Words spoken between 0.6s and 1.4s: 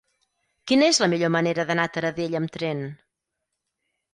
Quina és la millor